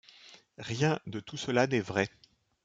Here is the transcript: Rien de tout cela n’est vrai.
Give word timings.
Rien 0.57 0.99
de 1.05 1.19
tout 1.19 1.37
cela 1.37 1.67
n’est 1.67 1.79
vrai. 1.79 2.09